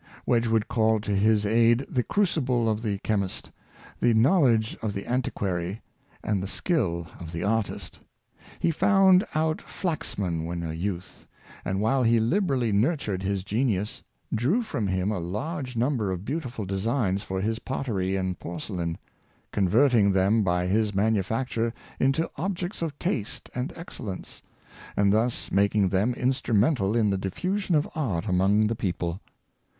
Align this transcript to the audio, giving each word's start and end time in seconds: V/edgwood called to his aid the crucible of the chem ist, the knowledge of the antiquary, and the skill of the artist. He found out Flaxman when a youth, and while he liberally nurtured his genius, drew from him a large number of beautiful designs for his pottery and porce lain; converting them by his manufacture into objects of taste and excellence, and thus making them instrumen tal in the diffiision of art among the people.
V/edgwood 0.27 0.67
called 0.67 1.03
to 1.03 1.15
his 1.15 1.45
aid 1.45 1.85
the 1.87 2.01
crucible 2.01 2.67
of 2.67 2.81
the 2.81 2.97
chem 3.03 3.21
ist, 3.21 3.51
the 3.99 4.15
knowledge 4.15 4.75
of 4.81 4.93
the 4.93 5.05
antiquary, 5.05 5.79
and 6.23 6.41
the 6.41 6.47
skill 6.47 7.05
of 7.19 7.31
the 7.31 7.43
artist. 7.43 7.99
He 8.59 8.71
found 8.71 9.23
out 9.35 9.61
Flaxman 9.61 10.45
when 10.45 10.63
a 10.63 10.73
youth, 10.73 11.27
and 11.63 11.81
while 11.81 12.01
he 12.01 12.19
liberally 12.19 12.71
nurtured 12.71 13.21
his 13.21 13.43
genius, 13.43 14.01
drew 14.33 14.63
from 14.63 14.87
him 14.87 15.11
a 15.11 15.19
large 15.19 15.75
number 15.77 16.09
of 16.11 16.25
beautiful 16.25 16.65
designs 16.65 17.21
for 17.21 17.39
his 17.39 17.59
pottery 17.59 18.15
and 18.15 18.39
porce 18.39 18.71
lain; 18.71 18.97
converting 19.51 20.13
them 20.13 20.41
by 20.41 20.65
his 20.65 20.95
manufacture 20.95 21.75
into 21.99 22.27
objects 22.37 22.81
of 22.81 22.97
taste 22.97 23.51
and 23.53 23.71
excellence, 23.75 24.41
and 24.97 25.13
thus 25.13 25.51
making 25.51 25.89
them 25.89 26.15
instrumen 26.15 26.75
tal 26.75 26.95
in 26.95 27.11
the 27.11 27.19
diffiision 27.19 27.75
of 27.77 27.87
art 27.93 28.25
among 28.27 28.65
the 28.65 28.75
people. 28.75 29.21